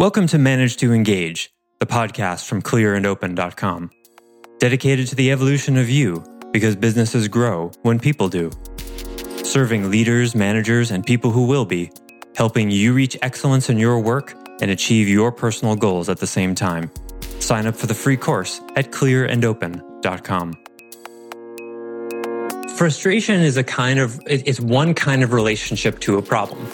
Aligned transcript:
Welcome 0.00 0.28
to 0.28 0.38
Manage 0.38 0.78
to 0.78 0.94
Engage, 0.94 1.52
the 1.78 1.84
podcast 1.84 2.46
from 2.46 2.62
clearandopen.com, 2.62 3.90
dedicated 4.58 5.08
to 5.08 5.14
the 5.14 5.30
evolution 5.30 5.76
of 5.76 5.90
you 5.90 6.24
because 6.52 6.74
businesses 6.74 7.28
grow 7.28 7.70
when 7.82 8.00
people 8.00 8.30
do. 8.30 8.50
Serving 9.44 9.90
leaders, 9.90 10.34
managers, 10.34 10.90
and 10.90 11.04
people 11.04 11.30
who 11.30 11.44
will 11.46 11.66
be, 11.66 11.92
helping 12.34 12.70
you 12.70 12.94
reach 12.94 13.18
excellence 13.20 13.68
in 13.68 13.76
your 13.76 14.00
work 14.00 14.34
and 14.62 14.70
achieve 14.70 15.06
your 15.06 15.30
personal 15.30 15.76
goals 15.76 16.08
at 16.08 16.16
the 16.16 16.26
same 16.26 16.54
time. 16.54 16.90
Sign 17.38 17.66
up 17.66 17.76
for 17.76 17.86
the 17.86 17.92
free 17.92 18.16
course 18.16 18.62
at 18.76 18.92
clearandopen.com. 18.92 20.54
Frustration 22.74 23.42
is 23.42 23.58
a 23.58 23.64
kind 23.64 23.98
of, 23.98 24.18
it's 24.24 24.60
one 24.60 24.94
kind 24.94 25.22
of 25.22 25.34
relationship 25.34 25.98
to 25.98 26.16
a 26.16 26.22
problem 26.22 26.66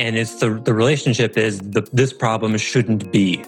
and 0.00 0.16
it's 0.16 0.40
the 0.40 0.48
the 0.64 0.72
relationship 0.72 1.36
is 1.36 1.58
the, 1.58 1.86
this 1.92 2.12
problem 2.12 2.56
shouldn't 2.56 3.12
be. 3.12 3.44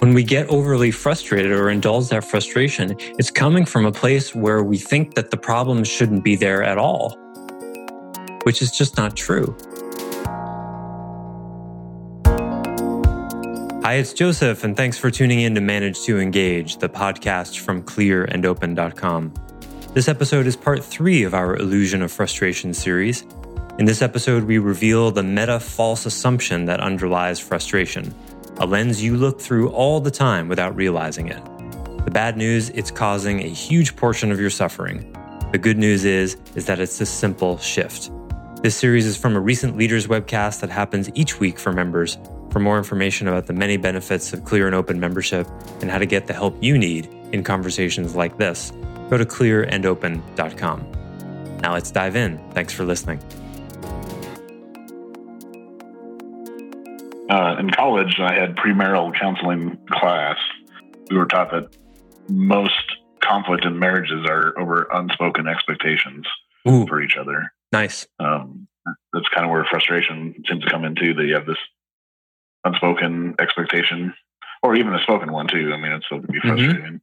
When 0.00 0.12
we 0.12 0.24
get 0.24 0.48
overly 0.48 0.90
frustrated 0.90 1.52
or 1.52 1.70
indulge 1.70 2.08
that 2.08 2.24
frustration 2.24 2.96
it's 3.18 3.30
coming 3.30 3.64
from 3.64 3.86
a 3.86 3.92
place 3.92 4.34
where 4.34 4.62
we 4.62 4.76
think 4.76 5.14
that 5.14 5.30
the 5.30 5.36
problem 5.36 5.84
shouldn't 5.84 6.24
be 6.24 6.34
there 6.36 6.62
at 6.62 6.78
all 6.78 7.16
which 8.42 8.62
is 8.62 8.70
just 8.70 8.96
not 8.96 9.16
true. 9.16 9.56
Hi, 13.82 13.94
it's 13.94 14.12
Joseph, 14.12 14.64
and 14.64 14.76
thanks 14.76 14.98
for 14.98 15.10
tuning 15.10 15.40
in 15.40 15.54
to 15.54 15.60
Manage 15.60 16.02
to 16.02 16.18
Engage, 16.18 16.78
the 16.78 16.88
podcast 16.88 17.58
from 17.58 17.82
clearandopen.com. 17.82 19.34
This 19.94 20.08
episode 20.08 20.46
is 20.46 20.56
part 20.56 20.84
three 20.84 21.22
of 21.24 21.34
our 21.34 21.56
Illusion 21.56 22.02
of 22.02 22.12
Frustration 22.12 22.72
series, 22.74 23.24
in 23.78 23.84
this 23.84 24.02
episode, 24.02 24.42
we 24.42 24.58
reveal 24.58 25.12
the 25.12 25.22
meta 25.22 25.60
false 25.60 26.04
assumption 26.04 26.64
that 26.64 26.80
underlies 26.80 27.38
frustration, 27.38 28.12
a 28.56 28.66
lens 28.66 29.00
you 29.00 29.16
look 29.16 29.40
through 29.40 29.70
all 29.70 30.00
the 30.00 30.10
time 30.10 30.48
without 30.48 30.74
realizing 30.74 31.28
it. 31.28 31.40
The 32.04 32.10
bad 32.10 32.36
news, 32.36 32.70
it's 32.70 32.90
causing 32.90 33.40
a 33.40 33.48
huge 33.48 33.94
portion 33.94 34.32
of 34.32 34.40
your 34.40 34.50
suffering. 34.50 35.14
The 35.52 35.58
good 35.58 35.78
news 35.78 36.04
is, 36.04 36.36
is 36.56 36.66
that 36.66 36.80
it's 36.80 37.00
a 37.00 37.06
simple 37.06 37.56
shift. 37.58 38.10
This 38.62 38.74
series 38.74 39.06
is 39.06 39.16
from 39.16 39.36
a 39.36 39.40
recent 39.40 39.76
leaders 39.76 40.08
webcast 40.08 40.58
that 40.60 40.70
happens 40.70 41.08
each 41.14 41.38
week 41.38 41.56
for 41.56 41.72
members. 41.72 42.18
For 42.50 42.58
more 42.58 42.78
information 42.78 43.28
about 43.28 43.46
the 43.46 43.52
many 43.52 43.76
benefits 43.76 44.32
of 44.32 44.44
clear 44.44 44.66
and 44.66 44.74
open 44.74 44.98
membership 44.98 45.46
and 45.80 45.88
how 45.88 45.98
to 45.98 46.06
get 46.06 46.26
the 46.26 46.32
help 46.32 46.60
you 46.60 46.76
need 46.76 47.06
in 47.30 47.44
conversations 47.44 48.16
like 48.16 48.38
this, 48.38 48.72
go 49.08 49.16
to 49.16 49.24
clearandopen.com. 49.24 50.92
Now 51.62 51.74
let's 51.74 51.92
dive 51.92 52.16
in. 52.16 52.40
Thanks 52.54 52.72
for 52.72 52.84
listening. 52.84 53.20
Uh, 57.28 57.56
in 57.58 57.70
college, 57.70 58.18
I 58.18 58.32
had 58.32 58.56
premarital 58.56 59.18
counseling 59.18 59.78
class. 59.90 60.38
We 61.10 61.16
were 61.16 61.26
taught 61.26 61.50
that 61.50 61.76
most 62.28 62.96
conflict 63.20 63.64
in 63.64 63.78
marriages 63.78 64.26
are 64.26 64.58
over 64.58 64.88
unspoken 64.92 65.46
expectations 65.46 66.26
Ooh, 66.68 66.86
for 66.86 67.02
each 67.02 67.16
other. 67.16 67.52
Nice. 67.72 68.06
Um, 68.18 68.66
that's 69.12 69.28
kind 69.34 69.44
of 69.44 69.50
where 69.50 69.66
frustration 69.70 70.34
seems 70.48 70.64
to 70.64 70.70
come 70.70 70.84
into. 70.84 71.12
That 71.14 71.24
you 71.24 71.34
have 71.34 71.46
this 71.46 71.58
unspoken 72.64 73.34
expectation, 73.38 74.14
or 74.62 74.74
even 74.74 74.94
a 74.94 75.02
spoken 75.02 75.30
one 75.32 75.48
too. 75.48 75.72
I 75.72 75.76
mean, 75.76 75.92
it's 75.92 76.06
still 76.06 76.20
be 76.20 76.38
mm-hmm. 76.38 76.48
frustrating. 76.48 76.82
Mm-hmm. 76.82 76.94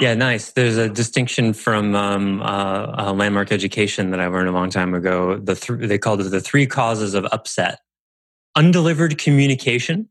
Yeah, 0.00 0.14
nice. 0.14 0.52
There's 0.52 0.76
a 0.76 0.88
distinction 0.88 1.52
from 1.52 1.94
um, 1.94 2.40
uh, 2.40 2.44
uh, 2.44 3.12
Landmark 3.12 3.50
Education 3.50 4.10
that 4.10 4.20
I 4.20 4.28
learned 4.28 4.48
a 4.48 4.52
long 4.52 4.70
time 4.70 4.94
ago. 4.94 5.38
The 5.38 5.54
th- 5.56 5.88
they 5.88 5.98
called 5.98 6.20
it 6.20 6.30
the 6.30 6.40
three 6.40 6.66
causes 6.66 7.14
of 7.14 7.26
upset 7.32 7.80
undelivered 8.56 9.18
communication, 9.18 10.08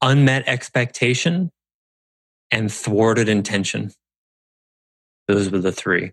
unmet 0.00 0.44
expectation, 0.46 1.50
and 2.50 2.72
thwarted 2.72 3.28
intention. 3.28 3.92
Those 5.26 5.50
were 5.50 5.58
the 5.58 5.72
three. 5.72 6.12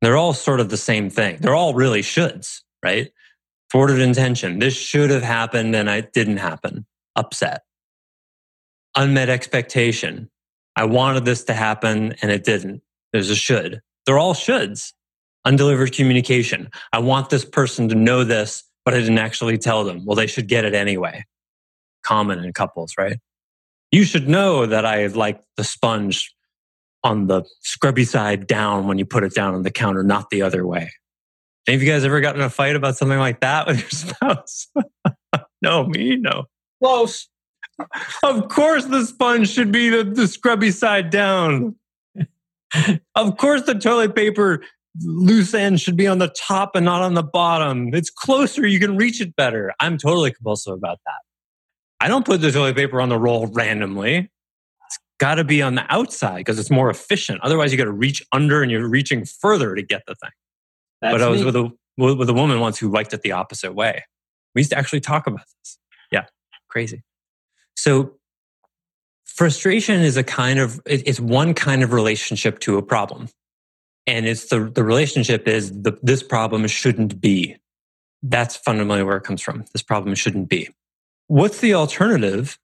They're 0.00 0.16
all 0.16 0.32
sort 0.32 0.60
of 0.60 0.70
the 0.70 0.78
same 0.78 1.10
thing. 1.10 1.36
They're 1.40 1.54
all 1.54 1.74
really 1.74 2.00
shoulds, 2.00 2.62
right? 2.82 3.12
Thwarted 3.70 4.00
intention. 4.00 4.58
This 4.58 4.74
should 4.74 5.10
have 5.10 5.22
happened 5.22 5.76
and 5.76 5.88
it 5.88 6.12
didn't 6.12 6.38
happen. 6.38 6.86
Upset. 7.14 7.62
Unmet 8.96 9.28
expectation. 9.28 10.30
I 10.74 10.84
wanted 10.84 11.26
this 11.26 11.44
to 11.44 11.52
happen 11.52 12.14
and 12.22 12.30
it 12.30 12.44
didn't. 12.44 12.82
There's 13.12 13.30
a 13.30 13.36
should. 13.36 13.82
They're 14.06 14.18
all 14.18 14.34
shoulds. 14.34 14.94
Undelivered 15.44 15.92
communication. 15.92 16.70
I 16.92 16.98
want 17.00 17.30
this 17.30 17.44
person 17.44 17.88
to 17.90 17.94
know 17.94 18.24
this 18.24 18.64
but 18.84 18.94
I 18.94 18.98
didn't 18.98 19.18
actually 19.18 19.58
tell 19.58 19.84
them. 19.84 20.04
Well, 20.04 20.16
they 20.16 20.26
should 20.26 20.48
get 20.48 20.64
it 20.64 20.74
anyway. 20.74 21.24
Common 22.02 22.42
in 22.44 22.52
couples, 22.52 22.94
right? 22.98 23.18
You 23.90 24.04
should 24.04 24.28
know 24.28 24.66
that 24.66 24.86
I 24.86 25.06
like 25.06 25.40
the 25.56 25.64
sponge 25.64 26.34
on 27.02 27.26
the 27.26 27.44
scrubby 27.60 28.04
side 28.04 28.46
down 28.46 28.86
when 28.86 28.98
you 28.98 29.04
put 29.04 29.24
it 29.24 29.34
down 29.34 29.54
on 29.54 29.62
the 29.62 29.70
counter, 29.70 30.02
not 30.02 30.30
the 30.30 30.42
other 30.42 30.66
way. 30.66 30.90
Any 31.66 31.76
of 31.76 31.82
you 31.82 31.88
guys 31.88 32.04
ever 32.04 32.20
gotten 32.20 32.40
in 32.40 32.46
a 32.46 32.50
fight 32.50 32.76
about 32.76 32.96
something 32.96 33.18
like 33.18 33.40
that 33.40 33.66
with 33.66 33.80
your 33.80 33.90
spouse? 33.90 34.68
no, 35.62 35.86
me, 35.86 36.16
no. 36.16 36.44
Close. 36.82 37.28
Of 38.22 38.48
course, 38.48 38.84
the 38.86 39.04
sponge 39.04 39.50
should 39.50 39.72
be 39.72 39.88
the, 39.88 40.04
the 40.04 40.28
scrubby 40.28 40.70
side 40.70 41.10
down. 41.10 41.76
of 43.14 43.36
course, 43.36 43.62
the 43.62 43.74
toilet 43.74 44.14
paper 44.14 44.62
loose 45.02 45.54
end 45.54 45.80
should 45.80 45.96
be 45.96 46.06
on 46.06 46.18
the 46.18 46.28
top 46.28 46.74
and 46.74 46.84
not 46.84 47.02
on 47.02 47.14
the 47.14 47.22
bottom. 47.22 47.94
It's 47.94 48.10
closer, 48.10 48.66
you 48.66 48.80
can 48.80 48.96
reach 48.96 49.20
it 49.20 49.36
better. 49.36 49.72
I'm 49.80 49.98
totally 49.98 50.32
compulsive 50.32 50.74
about 50.74 50.98
that. 51.06 51.20
I 52.00 52.08
don't 52.08 52.24
put 52.24 52.40
the 52.40 52.50
toilet 52.50 52.76
paper 52.76 53.00
on 53.00 53.08
the 53.08 53.18
roll 53.18 53.46
randomly. 53.48 54.30
It's 54.86 54.98
got 55.18 55.36
to 55.36 55.44
be 55.44 55.62
on 55.62 55.74
the 55.74 55.84
outside 55.92 56.38
because 56.38 56.58
it's 56.58 56.70
more 56.70 56.90
efficient. 56.90 57.40
Otherwise, 57.42 57.72
you 57.72 57.78
got 57.78 57.84
to 57.84 57.92
reach 57.92 58.24
under 58.32 58.62
and 58.62 58.70
you're 58.70 58.88
reaching 58.88 59.24
further 59.24 59.74
to 59.74 59.82
get 59.82 60.02
the 60.06 60.14
thing. 60.14 60.30
That's 61.02 61.14
but 61.14 61.22
I 61.22 61.28
was 61.28 61.44
with 61.44 61.56
a 61.56 61.70
with 61.96 62.28
a 62.28 62.34
woman 62.34 62.60
once 62.60 62.78
who 62.78 62.90
liked 62.90 63.12
it 63.12 63.22
the 63.22 63.32
opposite 63.32 63.74
way. 63.74 64.04
We 64.54 64.60
used 64.60 64.70
to 64.70 64.78
actually 64.78 65.00
talk 65.00 65.26
about 65.26 65.44
this. 65.62 65.78
Yeah, 66.10 66.24
crazy. 66.68 67.02
So 67.76 68.16
frustration 69.26 70.00
is 70.00 70.16
a 70.16 70.24
kind 70.24 70.58
of 70.58 70.80
it's 70.86 71.20
one 71.20 71.54
kind 71.54 71.82
of 71.82 71.92
relationship 71.92 72.58
to 72.60 72.78
a 72.78 72.82
problem 72.82 73.28
and 74.06 74.26
it's 74.26 74.46
the 74.46 74.70
the 74.70 74.84
relationship 74.84 75.46
is 75.48 75.70
the, 75.82 75.98
this 76.02 76.22
problem 76.22 76.66
shouldn't 76.66 77.20
be. 77.20 77.56
That's 78.22 78.56
fundamentally 78.56 79.02
where 79.02 79.16
it 79.16 79.24
comes 79.24 79.40
from. 79.40 79.64
This 79.72 79.82
problem 79.82 80.14
shouldn't 80.14 80.48
be. 80.48 80.68
What's 81.28 81.60
the 81.60 81.74
alternative 81.74 82.58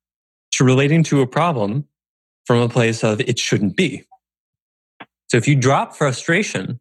to 0.53 0.65
relating 0.65 1.03
to 1.05 1.23
a 1.23 1.27
problem 1.27 1.87
from 2.45 2.61
a 2.61 2.69
place 2.69 3.03
of 3.03 3.21
it 3.21 3.39
shouldn't 3.39 3.77
be? 3.77 4.05
So 5.29 5.37
if 5.37 5.49
you 5.49 5.57
drop 5.57 5.97
frustration 5.97 6.79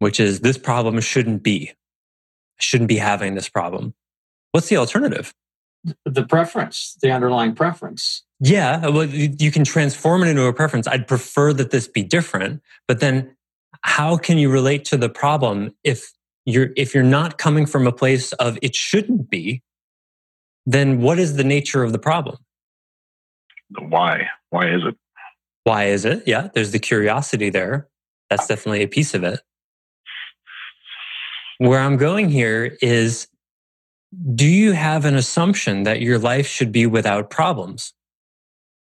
which 0.00 0.18
is 0.18 0.40
this 0.40 0.58
problem 0.58 0.98
shouldn't 1.00 1.42
be 1.44 1.72
shouldn't 2.58 2.88
be 2.88 2.96
having 2.96 3.34
this 3.34 3.48
problem 3.48 3.94
what's 4.50 4.68
the 4.68 4.76
alternative 4.76 5.32
the 6.04 6.24
preference 6.24 6.96
the 7.02 7.10
underlying 7.10 7.54
preference 7.54 8.24
yeah, 8.42 8.88
well, 8.88 9.04
you 9.04 9.50
can 9.50 9.64
transform 9.64 10.22
it 10.22 10.28
into 10.28 10.46
a 10.46 10.52
preference. 10.54 10.88
I'd 10.88 11.06
prefer 11.06 11.52
that 11.52 11.70
this 11.70 11.86
be 11.86 12.02
different, 12.02 12.62
but 12.88 13.00
then 13.00 13.36
how 13.82 14.16
can 14.16 14.38
you 14.38 14.50
relate 14.50 14.86
to 14.86 14.96
the 14.96 15.10
problem 15.10 15.74
if 15.84 16.12
you're 16.46 16.70
if 16.74 16.94
you're 16.94 17.04
not 17.04 17.36
coming 17.36 17.66
from 17.66 17.86
a 17.86 17.92
place 17.92 18.32
of 18.34 18.58
it 18.62 18.74
shouldn't 18.74 19.28
be? 19.28 19.62
Then 20.64 21.02
what 21.02 21.18
is 21.18 21.36
the 21.36 21.44
nature 21.44 21.82
of 21.82 21.92
the 21.92 21.98
problem? 21.98 22.38
The 23.70 23.84
Why? 23.84 24.28
Why 24.48 24.74
is 24.74 24.82
it? 24.86 24.96
Why 25.64 25.84
is 25.84 26.06
it? 26.06 26.22
Yeah, 26.26 26.48
there's 26.54 26.70
the 26.70 26.78
curiosity 26.78 27.50
there. 27.50 27.88
That's 28.30 28.46
definitely 28.46 28.82
a 28.82 28.88
piece 28.88 29.12
of 29.12 29.22
it. 29.22 29.40
Where 31.58 31.80
I'm 31.80 31.98
going 31.98 32.30
here 32.30 32.78
is 32.80 33.28
do 34.34 34.46
you 34.46 34.72
have 34.72 35.04
an 35.04 35.14
assumption 35.14 35.84
that 35.84 36.00
your 36.00 36.18
life 36.18 36.46
should 36.46 36.72
be 36.72 36.86
without 36.86 37.30
problems? 37.30 37.92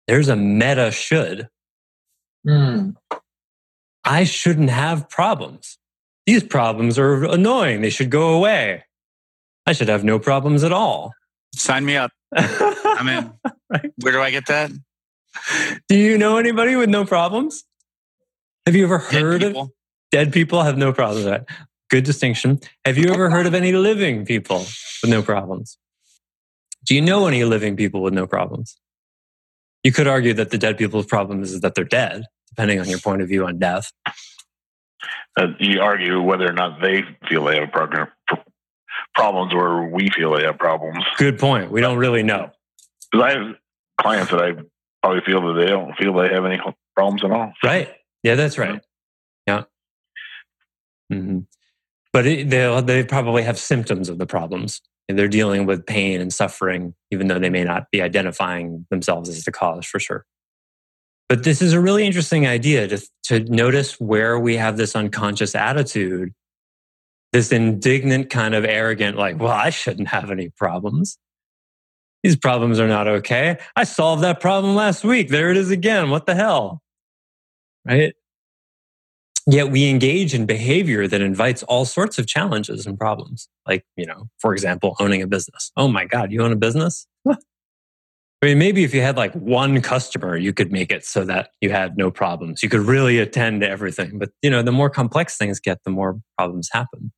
there's 0.08 0.28
a 0.28 0.36
meta 0.36 0.92
should. 0.92 1.50
Mm. 2.48 2.96
I 4.04 4.24
shouldn't 4.24 4.70
have 4.70 5.10
problems. 5.10 5.78
These 6.26 6.44
problems 6.44 7.00
are 7.00 7.26
annoying. 7.26 7.82
They 7.82 7.90
should 7.90 8.10
go 8.10 8.30
away. 8.30 8.84
I 9.66 9.74
should 9.74 9.90
have 9.90 10.04
no 10.04 10.20
problems 10.20 10.64
at 10.64 10.72
all. 10.72 11.14
Sign 11.56 11.86
me 11.86 11.98
up. 11.98 12.12
I'm 12.36 13.08
in. 13.08 13.32
right? 13.70 13.92
Where 14.02 14.14
do 14.14 14.22
I 14.22 14.32
get 14.32 14.46
that? 14.48 14.72
Do 15.90 15.98
you 15.98 16.18
know 16.18 16.38
anybody 16.38 16.76
with 16.76 16.90
no 16.90 17.06
problems? 17.06 17.64
Have 18.66 18.76
you 18.76 18.84
ever 18.86 19.00
heard 19.00 19.42
dead 19.42 19.56
of 19.56 19.70
dead 20.12 20.34
people 20.34 20.64
have 20.64 20.78
no 20.78 20.94
problems? 20.94 21.26
Right? 21.26 21.44
Good 21.96 22.04
distinction. 22.04 22.60
Have 22.84 22.98
you 22.98 23.10
ever 23.14 23.30
heard 23.30 23.46
of 23.46 23.54
any 23.54 23.72
living 23.72 24.26
people 24.26 24.66
with 25.02 25.10
no 25.10 25.22
problems? 25.22 25.78
Do 26.86 26.94
you 26.94 27.00
know 27.00 27.26
any 27.26 27.46
living 27.46 27.78
people 27.78 28.02
with 28.02 28.14
no 28.14 28.28
problems? 28.28 28.76
you 29.86 29.94
could 29.94 30.06
argue 30.06 30.34
that 30.34 30.50
the 30.50 30.58
dead 30.58 30.78
people's 30.78 31.06
problem 31.06 31.42
is 31.42 31.62
that 31.62 31.74
they're 31.74 31.86
dead, 31.86 32.26
depending 32.50 32.82
on 32.82 32.90
your 32.90 33.00
point 33.00 33.22
of 33.22 33.30
view 33.30 33.46
on 33.46 33.60
death. 33.60 33.94
Uh, 35.40 35.48
you 35.58 35.80
argue 35.80 36.22
whether 36.22 36.50
or 36.50 36.52
not 36.52 36.82
they 36.82 37.04
feel 37.30 37.46
they 37.46 37.62
have 37.62 37.72
problems 39.16 39.54
or 39.54 39.88
we 39.88 40.10
feel 40.10 40.36
they 40.36 40.44
have 40.44 40.58
problems. 40.58 41.02
Good 41.16 41.40
point. 41.40 41.72
We 41.72 41.80
don't 41.80 41.98
really 41.98 42.24
know. 42.24 42.50
Because 43.10 43.24
I 43.24 43.32
have 43.38 43.56
clients 44.02 44.32
that 44.32 44.42
I 44.42 44.52
probably 45.02 45.22
feel 45.26 45.48
that 45.48 45.62
they 45.62 45.68
don't 45.68 45.96
feel 45.96 46.14
they 46.14 46.28
have 46.28 46.44
any 46.44 46.60
problems 46.94 47.24
at 47.24 47.32
all. 47.32 47.54
Right. 47.64 47.90
Yeah, 48.22 48.36
that's 48.36 48.58
right. 48.58 48.82
Yeah. 49.48 49.64
Mm-hmm. 51.10 51.40
But 52.16 52.26
it, 52.26 52.50
they 52.50 52.82
they 52.86 53.04
probably 53.04 53.44
have 53.44 53.60
symptoms 53.60 54.08
of 54.08 54.20
the 54.20 54.26
problems. 54.26 54.82
And 55.10 55.20
they're 55.20 55.28
dealing 55.28 55.66
with 55.66 55.86
pain 55.86 56.22
and 56.22 56.32
suffering, 56.32 56.96
even 57.12 57.28
though 57.28 57.40
they 57.40 57.50
may 57.50 57.66
not 57.66 57.92
be 57.92 58.02
identifying 58.02 58.88
themselves 58.90 59.28
as 59.28 59.44
the 59.44 59.52
cause 59.52 59.86
for 59.86 60.00
sure. 60.00 60.26
But 61.28 61.44
this 61.44 61.62
is 61.62 61.74
a 61.74 61.82
really 61.82 62.06
interesting 62.06 62.48
idea 62.48 62.88
to, 62.88 63.10
to 63.24 63.40
notice 63.42 64.00
where 64.00 64.40
we 64.40 64.56
have 64.56 64.78
this 64.78 64.96
unconscious 64.96 65.56
attitude, 65.56 66.34
this 67.34 67.52
indignant 67.52 68.30
kind 68.30 68.56
of 68.56 68.64
arrogant, 68.64 69.18
like, 69.18 69.38
well, 69.38 69.52
I 69.52 69.70
shouldn't 69.70 70.08
have 70.08 70.32
any 70.32 70.52
problems. 70.52 71.18
These 72.24 72.38
problems 72.38 72.80
are 72.80 72.88
not 72.88 73.10
okay. 73.10 73.58
I 73.76 73.84
solved 73.84 74.24
that 74.24 74.40
problem 74.40 74.74
last 74.74 75.04
week. 75.04 75.28
There 75.28 75.52
it 75.52 75.58
is 75.58 75.70
again. 75.70 76.10
What 76.12 76.28
the 76.28 76.36
hell? 76.36 76.82
Right? 77.86 78.16
Yet 79.48 79.70
we 79.70 79.90
engage 79.90 80.34
in 80.34 80.48
behavior 80.48 81.08
that 81.08 81.22
invites 81.22 81.62
all 81.64 81.86
sorts 81.86 82.18
of 82.18 82.26
challenges 82.26 82.88
and 82.88 82.98
problems. 82.98 83.48
Like, 83.68 83.86
you 83.96 84.06
know, 84.06 84.28
for 84.40 84.54
example, 84.54 84.96
owning 85.00 85.22
a 85.22 85.28
business. 85.28 85.72
Oh 85.78 85.88
my 85.88 86.06
God, 86.06 86.32
you 86.32 86.42
own 86.42 86.52
a 86.52 86.56
business? 86.56 87.06
I 87.30 87.36
mean, 88.42 88.58
maybe 88.58 88.84
if 88.84 88.94
you 88.94 89.02
had 89.02 89.18
like 89.18 89.34
one 89.34 89.82
customer, 89.82 90.36
you 90.36 90.52
could 90.52 90.72
make 90.72 90.92
it 90.92 91.06
so 91.06 91.26
that 91.26 91.52
you 91.62 91.70
had 91.70 91.96
no 91.96 92.10
problems. 92.10 92.64
You 92.64 92.70
could 92.70 92.82
really 92.82 93.20
attend 93.20 93.62
to 93.62 93.70
everything. 93.70 94.18
But, 94.18 94.32
you 94.42 94.50
know, 94.50 94.64
the 94.64 94.72
more 94.72 94.90
complex 94.90 95.38
things 95.38 95.60
get, 95.60 95.84
the 95.84 95.92
more 95.92 96.20
problems 96.38 96.70
happen. 96.72 97.12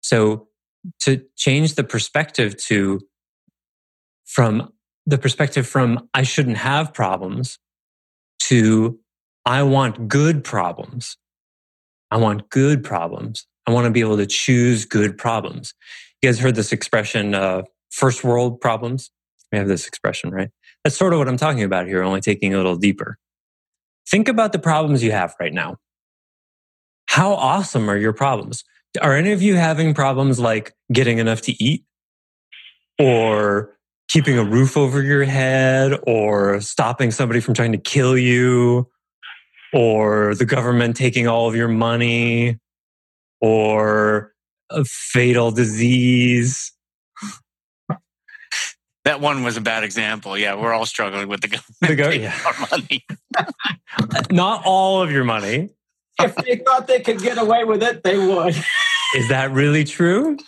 So 0.00 0.48
to 1.00 1.22
change 1.36 1.76
the 1.76 1.84
perspective 1.84 2.56
to 2.64 3.00
from 4.24 4.72
the 5.06 5.18
perspective 5.18 5.66
from 5.66 6.08
I 6.14 6.22
shouldn't 6.22 6.56
have 6.56 6.92
problems 6.92 7.58
to 8.40 8.98
I 9.46 9.62
want 9.62 10.08
good 10.08 10.44
problems 10.44 11.16
I 12.14 12.16
want 12.16 12.48
good 12.48 12.84
problems. 12.84 13.44
I 13.66 13.72
want 13.72 13.86
to 13.86 13.90
be 13.90 13.98
able 13.98 14.16
to 14.18 14.26
choose 14.26 14.84
good 14.84 15.18
problems. 15.18 15.74
You 16.22 16.28
guys 16.28 16.38
heard 16.38 16.54
this 16.54 16.70
expression, 16.70 17.34
uh, 17.34 17.62
first 17.90 18.22
world 18.22 18.60
problems? 18.60 19.10
We 19.50 19.58
have 19.58 19.66
this 19.66 19.88
expression, 19.88 20.30
right? 20.30 20.50
That's 20.84 20.96
sort 20.96 21.12
of 21.12 21.18
what 21.18 21.28
I'm 21.28 21.36
talking 21.36 21.64
about 21.64 21.88
here, 21.88 22.04
only 22.04 22.20
taking 22.20 22.54
a 22.54 22.56
little 22.56 22.76
deeper. 22.76 23.18
Think 24.08 24.28
about 24.28 24.52
the 24.52 24.60
problems 24.60 25.02
you 25.02 25.10
have 25.10 25.34
right 25.40 25.52
now. 25.52 25.78
How 27.06 27.34
awesome 27.34 27.90
are 27.90 27.96
your 27.96 28.12
problems? 28.12 28.62
Are 29.02 29.16
any 29.16 29.32
of 29.32 29.42
you 29.42 29.56
having 29.56 29.92
problems 29.92 30.38
like 30.38 30.72
getting 30.92 31.18
enough 31.18 31.40
to 31.42 31.64
eat 31.64 31.84
or 32.96 33.76
keeping 34.08 34.38
a 34.38 34.44
roof 34.44 34.76
over 34.76 35.02
your 35.02 35.24
head 35.24 35.98
or 36.06 36.60
stopping 36.60 37.10
somebody 37.10 37.40
from 37.40 37.54
trying 37.54 37.72
to 37.72 37.78
kill 37.78 38.16
you 38.16 38.88
or 39.74 40.36
the 40.36 40.44
government 40.44 40.96
taking 40.96 41.26
all 41.26 41.48
of 41.48 41.56
your 41.56 41.68
money 41.68 42.58
or 43.40 44.32
a 44.70 44.84
fatal 44.84 45.50
disease. 45.50 46.72
That 49.04 49.20
one 49.20 49.42
was 49.42 49.58
a 49.58 49.60
bad 49.60 49.84
example. 49.84 50.38
Yeah, 50.38 50.54
we're 50.54 50.72
all 50.72 50.86
struggling 50.86 51.28
with 51.28 51.42
the 51.42 51.48
government 51.48 51.76
the 51.80 51.94
go- 51.96 52.10
yeah. 52.10 52.38
our 52.46 52.68
money. 52.70 53.04
Not 54.30 54.62
all 54.64 55.02
of 55.02 55.10
your 55.10 55.24
money. 55.24 55.70
If 56.20 56.36
they 56.36 56.56
thought 56.56 56.86
they 56.86 57.00
could 57.00 57.18
get 57.18 57.36
away 57.36 57.64
with 57.64 57.82
it, 57.82 58.04
they 58.04 58.16
would. 58.16 58.54
Is 59.14 59.28
that 59.28 59.50
really 59.50 59.84
true? 59.84 60.38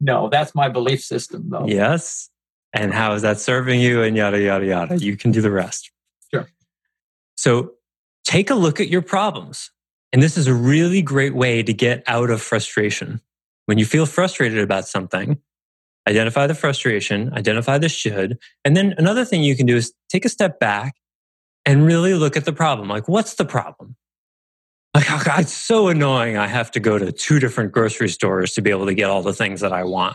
no, 0.00 0.28
that's 0.28 0.54
my 0.54 0.68
belief 0.68 1.02
system, 1.02 1.48
though. 1.48 1.66
Yes. 1.66 2.28
And 2.72 2.92
how 2.92 3.14
is 3.14 3.22
that 3.22 3.40
serving 3.40 3.80
you? 3.80 4.02
And 4.02 4.16
yada, 4.16 4.40
yada, 4.40 4.64
yada. 4.64 4.98
You 4.98 5.16
can 5.16 5.32
do 5.32 5.40
the 5.40 5.50
rest. 5.50 5.90
So 7.40 7.72
take 8.22 8.50
a 8.50 8.54
look 8.54 8.80
at 8.80 8.88
your 8.88 9.00
problems. 9.00 9.70
And 10.12 10.22
this 10.22 10.36
is 10.36 10.46
a 10.46 10.52
really 10.52 11.00
great 11.00 11.34
way 11.34 11.62
to 11.62 11.72
get 11.72 12.02
out 12.06 12.28
of 12.28 12.42
frustration. 12.42 13.22
When 13.64 13.78
you 13.78 13.86
feel 13.86 14.04
frustrated 14.04 14.58
about 14.58 14.86
something, 14.86 15.38
identify 16.06 16.46
the 16.46 16.54
frustration, 16.54 17.32
identify 17.32 17.78
the 17.78 17.88
should. 17.88 18.38
And 18.62 18.76
then 18.76 18.94
another 18.98 19.24
thing 19.24 19.42
you 19.42 19.56
can 19.56 19.64
do 19.64 19.74
is 19.74 19.94
take 20.10 20.26
a 20.26 20.28
step 20.28 20.60
back 20.60 20.96
and 21.64 21.86
really 21.86 22.12
look 22.12 22.36
at 22.36 22.44
the 22.44 22.52
problem. 22.52 22.90
Like, 22.90 23.08
what's 23.08 23.36
the 23.36 23.46
problem? 23.46 23.96
Like, 24.94 25.10
oh 25.10 25.22
God, 25.24 25.40
it's 25.40 25.54
so 25.54 25.88
annoying. 25.88 26.36
I 26.36 26.46
have 26.46 26.70
to 26.72 26.80
go 26.80 26.98
to 26.98 27.10
two 27.10 27.38
different 27.38 27.72
grocery 27.72 28.10
stores 28.10 28.52
to 28.52 28.60
be 28.60 28.68
able 28.68 28.84
to 28.84 28.94
get 28.94 29.08
all 29.08 29.22
the 29.22 29.32
things 29.32 29.62
that 29.62 29.72
I 29.72 29.84
want. 29.84 30.14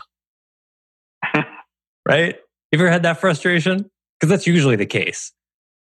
right? 2.06 2.36
You 2.70 2.78
ever 2.78 2.88
had 2.88 3.02
that 3.02 3.18
frustration? 3.18 3.90
Because 4.20 4.30
that's 4.30 4.46
usually 4.46 4.76
the 4.76 4.86
case 4.86 5.32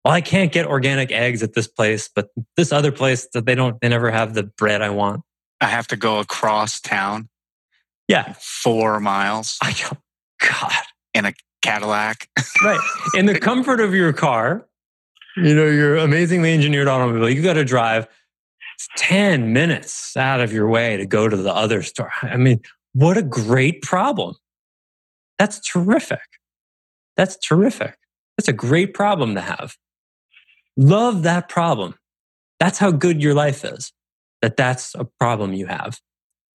well, 0.03 0.13
I 0.13 0.21
can't 0.21 0.51
get 0.51 0.65
organic 0.65 1.11
eggs 1.11 1.43
at 1.43 1.53
this 1.53 1.67
place, 1.67 2.09
but 2.13 2.29
this 2.57 2.71
other 2.71 2.91
place 2.91 3.27
that 3.33 3.45
they 3.45 3.55
don't, 3.55 3.79
they 3.81 3.89
never 3.89 4.09
have 4.09 4.33
the 4.33 4.43
bread 4.43 4.81
I 4.81 4.89
want. 4.89 5.21
I 5.59 5.67
have 5.67 5.87
to 5.87 5.95
go 5.95 6.19
across 6.19 6.79
town. 6.79 7.29
Yeah. 8.07 8.33
Four 8.39 8.99
miles. 8.99 9.57
I 9.61 9.73
go, 9.73 9.97
God. 10.39 10.83
In 11.13 11.25
a 11.25 11.33
Cadillac. 11.61 12.27
right. 12.63 12.79
In 13.15 13.27
the 13.27 13.39
comfort 13.39 13.79
of 13.79 13.93
your 13.93 14.11
car, 14.11 14.67
you 15.37 15.53
know, 15.53 15.67
your 15.67 15.97
amazingly 15.97 16.51
engineered 16.53 16.87
automobile, 16.87 17.29
you 17.29 17.43
got 17.43 17.53
to 17.53 17.63
drive 17.63 18.07
10 18.97 19.53
minutes 19.53 20.17
out 20.17 20.41
of 20.41 20.51
your 20.51 20.67
way 20.67 20.97
to 20.97 21.05
go 21.05 21.29
to 21.29 21.37
the 21.37 21.53
other 21.53 21.83
store. 21.83 22.11
I 22.23 22.37
mean, 22.37 22.61
what 22.93 23.17
a 23.17 23.21
great 23.21 23.81
problem. 23.83 24.35
That's 25.37 25.59
terrific. 25.59 26.19
That's 27.17 27.37
terrific. 27.37 27.97
That's 28.37 28.47
a 28.47 28.53
great 28.53 28.93
problem 28.93 29.35
to 29.35 29.41
have. 29.41 29.75
Love 30.77 31.23
that 31.23 31.49
problem. 31.49 31.95
That's 32.59 32.77
how 32.77 32.91
good 32.91 33.21
your 33.21 33.33
life 33.33 33.65
is, 33.65 33.91
that 34.41 34.55
that's 34.57 34.95
a 34.95 35.05
problem 35.19 35.53
you 35.53 35.65
have. 35.65 35.99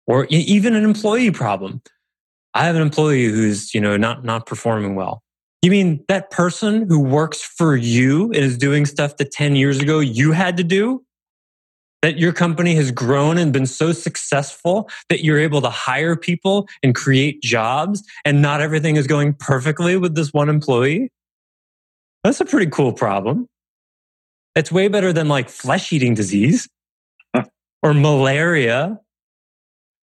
Or 0.06 0.26
even 0.30 0.74
an 0.74 0.84
employee 0.84 1.30
problem. 1.30 1.80
I 2.54 2.66
have 2.66 2.76
an 2.76 2.82
employee 2.82 3.26
who's, 3.26 3.72
you 3.72 3.80
know, 3.80 3.96
not, 3.96 4.24
not 4.24 4.46
performing 4.46 4.94
well. 4.94 5.22
You 5.62 5.70
mean 5.70 6.04
that 6.08 6.30
person 6.30 6.88
who 6.88 6.98
works 6.98 7.40
for 7.40 7.76
you 7.76 8.24
and 8.26 8.36
is 8.36 8.58
doing 8.58 8.84
stuff 8.84 9.16
that 9.18 9.30
10 9.30 9.54
years 9.54 9.78
ago 9.78 10.00
you 10.00 10.32
had 10.32 10.56
to 10.56 10.64
do? 10.64 11.04
That 12.02 12.18
your 12.18 12.32
company 12.32 12.74
has 12.74 12.90
grown 12.90 13.38
and 13.38 13.52
been 13.52 13.66
so 13.66 13.92
successful 13.92 14.90
that 15.08 15.22
you're 15.22 15.38
able 15.38 15.62
to 15.62 15.70
hire 15.70 16.16
people 16.16 16.66
and 16.82 16.96
create 16.96 17.40
jobs 17.42 18.02
and 18.24 18.42
not 18.42 18.60
everything 18.60 18.96
is 18.96 19.06
going 19.06 19.34
perfectly 19.34 19.96
with 19.96 20.16
this 20.16 20.32
one 20.32 20.48
employee? 20.48 21.12
That's 22.24 22.40
a 22.40 22.44
pretty 22.44 22.72
cool 22.72 22.92
problem. 22.92 23.46
It's 24.54 24.70
way 24.70 24.88
better 24.88 25.12
than 25.12 25.28
like 25.28 25.48
flesh 25.48 25.92
eating 25.92 26.14
disease 26.14 26.68
or 27.82 27.94
malaria. 27.94 29.00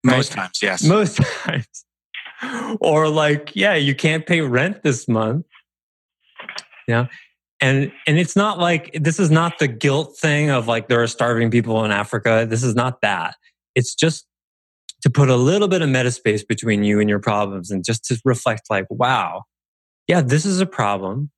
Most 0.04 0.30
right? 0.30 0.44
times, 0.44 0.58
yes. 0.62 0.84
Most 0.84 1.16
times. 1.44 1.84
Or 2.80 3.08
like, 3.08 3.54
yeah, 3.54 3.74
you 3.74 3.94
can't 3.94 4.26
pay 4.26 4.40
rent 4.40 4.82
this 4.82 5.08
month. 5.08 5.44
Yeah. 6.86 7.06
And 7.60 7.92
and 8.06 8.18
it's 8.18 8.36
not 8.36 8.58
like 8.58 8.92
this 8.94 9.18
is 9.18 9.30
not 9.30 9.58
the 9.58 9.66
guilt 9.66 10.16
thing 10.16 10.48
of 10.48 10.68
like 10.68 10.88
there 10.88 11.02
are 11.02 11.08
starving 11.08 11.50
people 11.50 11.84
in 11.84 11.90
Africa. 11.90 12.46
This 12.48 12.62
is 12.62 12.76
not 12.76 13.00
that. 13.02 13.34
It's 13.74 13.94
just 13.94 14.26
to 15.02 15.10
put 15.10 15.28
a 15.28 15.36
little 15.36 15.68
bit 15.68 15.82
of 15.82 15.88
metaspace 15.88 16.46
between 16.46 16.84
you 16.84 17.00
and 17.00 17.08
your 17.08 17.18
problems 17.18 17.70
and 17.70 17.84
just 17.84 18.04
to 18.04 18.20
reflect 18.24 18.62
like, 18.70 18.86
wow, 18.90 19.42
yeah, 20.06 20.20
this 20.20 20.46
is 20.46 20.60
a 20.60 20.66
problem. 20.66 21.30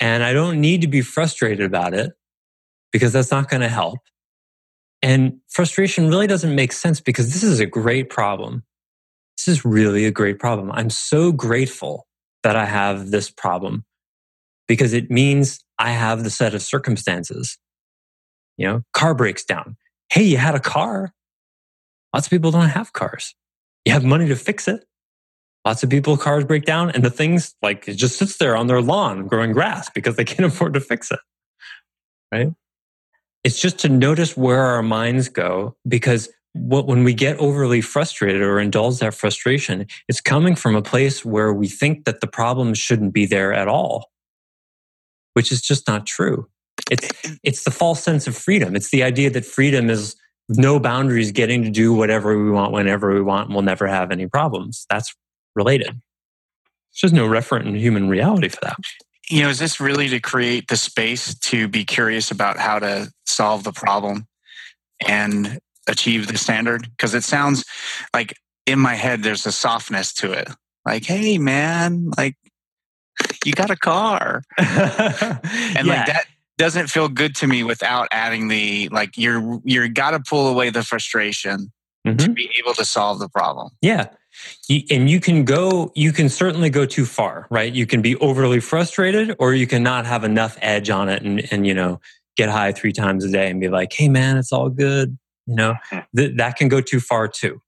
And 0.00 0.24
I 0.24 0.32
don't 0.32 0.60
need 0.60 0.80
to 0.80 0.88
be 0.88 1.02
frustrated 1.02 1.64
about 1.64 1.94
it 1.94 2.12
because 2.92 3.12
that's 3.12 3.30
not 3.30 3.48
going 3.48 3.60
to 3.60 3.68
help. 3.68 3.98
And 5.02 5.40
frustration 5.48 6.08
really 6.08 6.26
doesn't 6.26 6.54
make 6.54 6.72
sense 6.72 7.00
because 7.00 7.32
this 7.32 7.42
is 7.42 7.60
a 7.60 7.66
great 7.66 8.10
problem. 8.10 8.64
This 9.36 9.48
is 9.48 9.64
really 9.64 10.04
a 10.04 10.10
great 10.10 10.38
problem. 10.38 10.70
I'm 10.72 10.90
so 10.90 11.32
grateful 11.32 12.06
that 12.42 12.56
I 12.56 12.66
have 12.66 13.10
this 13.10 13.30
problem 13.30 13.84
because 14.68 14.92
it 14.92 15.10
means 15.10 15.64
I 15.78 15.90
have 15.90 16.24
the 16.24 16.30
set 16.30 16.54
of 16.54 16.62
circumstances. 16.62 17.58
You 18.56 18.66
know, 18.66 18.82
car 18.92 19.14
breaks 19.14 19.44
down. 19.44 19.76
Hey, 20.12 20.24
you 20.24 20.36
had 20.36 20.54
a 20.54 20.60
car. 20.60 21.12
Lots 22.14 22.26
of 22.26 22.30
people 22.30 22.50
don't 22.50 22.68
have 22.68 22.92
cars. 22.92 23.34
You 23.84 23.92
have 23.92 24.04
money 24.04 24.28
to 24.28 24.36
fix 24.36 24.68
it. 24.68 24.84
Lots 25.64 25.82
of 25.82 25.90
people, 25.90 26.16
cars 26.16 26.44
break 26.44 26.64
down 26.64 26.90
and 26.90 27.04
the 27.04 27.10
things 27.10 27.54
like 27.60 27.86
it 27.86 27.94
just 27.94 28.18
sits 28.18 28.38
there 28.38 28.56
on 28.56 28.66
their 28.66 28.80
lawn 28.80 29.26
growing 29.26 29.52
grass 29.52 29.90
because 29.94 30.16
they 30.16 30.24
can't 30.24 30.46
afford 30.46 30.74
to 30.74 30.80
fix 30.80 31.10
it. 31.10 31.20
Right? 32.32 32.52
It's 33.44 33.60
just 33.60 33.78
to 33.80 33.88
notice 33.88 34.36
where 34.36 34.62
our 34.62 34.82
minds 34.82 35.28
go 35.28 35.76
because 35.88 36.28
what, 36.52 36.86
when 36.86 37.04
we 37.04 37.14
get 37.14 37.38
overly 37.38 37.80
frustrated 37.80 38.42
or 38.42 38.58
indulge 38.58 38.98
that 38.98 39.14
frustration, 39.14 39.86
it's 40.08 40.20
coming 40.20 40.54
from 40.54 40.74
a 40.74 40.82
place 40.82 41.24
where 41.24 41.52
we 41.52 41.68
think 41.68 42.04
that 42.04 42.20
the 42.20 42.26
problem 42.26 42.74
shouldn't 42.74 43.12
be 43.12 43.24
there 43.24 43.52
at 43.52 43.68
all, 43.68 44.10
which 45.34 45.52
is 45.52 45.62
just 45.62 45.86
not 45.86 46.06
true. 46.06 46.48
It's, 46.90 47.38
it's 47.42 47.64
the 47.64 47.70
false 47.70 48.02
sense 48.02 48.26
of 48.26 48.36
freedom. 48.36 48.74
It's 48.74 48.90
the 48.90 49.02
idea 49.02 49.30
that 49.30 49.44
freedom 49.44 49.88
is 49.88 50.16
no 50.48 50.80
boundaries, 50.80 51.30
getting 51.30 51.62
to 51.62 51.70
do 51.70 51.94
whatever 51.94 52.42
we 52.42 52.50
want 52.50 52.72
whenever 52.72 53.14
we 53.14 53.22
want, 53.22 53.46
and 53.46 53.54
we'll 53.54 53.62
never 53.62 53.86
have 53.86 54.10
any 54.10 54.26
problems. 54.26 54.86
That's 54.90 55.14
related. 55.54 55.88
There's 55.88 57.12
just 57.12 57.14
no 57.14 57.28
referent 57.28 57.66
in 57.66 57.74
human 57.74 58.08
reality 58.08 58.48
for 58.48 58.58
that. 58.62 58.76
You 59.28 59.42
know, 59.42 59.48
is 59.48 59.58
this 59.58 59.80
really 59.80 60.08
to 60.08 60.20
create 60.20 60.68
the 60.68 60.76
space 60.76 61.34
to 61.34 61.68
be 61.68 61.84
curious 61.84 62.30
about 62.30 62.58
how 62.58 62.80
to 62.80 63.12
solve 63.26 63.62
the 63.62 63.72
problem 63.72 64.26
and 65.06 65.60
achieve 65.88 66.26
the 66.26 66.36
standard? 66.36 66.88
Because 66.90 67.14
it 67.14 67.22
sounds 67.22 67.64
like 68.12 68.34
in 68.66 68.78
my 68.78 68.94
head, 68.94 69.22
there's 69.22 69.46
a 69.46 69.52
softness 69.52 70.12
to 70.14 70.32
it. 70.32 70.48
Like, 70.84 71.04
hey, 71.04 71.38
man, 71.38 72.10
like 72.16 72.36
you 73.44 73.52
got 73.52 73.70
a 73.70 73.76
car. 73.76 74.42
and 74.58 74.68
yeah. 74.68 75.82
like 75.84 76.06
that 76.06 76.24
doesn't 76.58 76.88
feel 76.88 77.08
good 77.08 77.34
to 77.36 77.46
me 77.46 77.62
without 77.62 78.08
adding 78.10 78.48
the 78.48 78.88
like 78.90 79.16
you're 79.16 79.60
you're 79.64 79.88
got 79.88 80.10
to 80.10 80.20
pull 80.20 80.48
away 80.48 80.70
the 80.70 80.82
frustration 80.82 81.72
mm-hmm. 82.06 82.16
to 82.16 82.30
be 82.30 82.50
able 82.58 82.74
to 82.74 82.84
solve 82.84 83.18
the 83.18 83.28
problem. 83.28 83.70
Yeah. 83.80 84.08
And 84.90 85.10
you 85.10 85.20
can 85.20 85.44
go, 85.44 85.92
you 85.94 86.12
can 86.12 86.28
certainly 86.28 86.70
go 86.70 86.86
too 86.86 87.04
far, 87.04 87.46
right? 87.50 87.72
You 87.72 87.86
can 87.86 88.02
be 88.02 88.16
overly 88.16 88.60
frustrated 88.60 89.34
or 89.38 89.54
you 89.54 89.66
can 89.66 89.82
not 89.82 90.06
have 90.06 90.24
enough 90.24 90.56
edge 90.60 90.90
on 90.90 91.08
it 91.08 91.22
and, 91.22 91.46
and 91.52 91.66
you 91.66 91.74
know, 91.74 92.00
get 92.36 92.48
high 92.48 92.72
three 92.72 92.92
times 92.92 93.24
a 93.24 93.30
day 93.30 93.50
and 93.50 93.60
be 93.60 93.68
like, 93.68 93.92
hey, 93.92 94.08
man, 94.08 94.36
it's 94.36 94.52
all 94.52 94.68
good. 94.68 95.18
You 95.46 95.56
know, 95.56 95.74
hmm. 95.90 95.98
th- 96.16 96.36
that 96.36 96.56
can 96.56 96.68
go 96.68 96.80
too 96.80 97.00
far 97.00 97.28
too. 97.28 97.60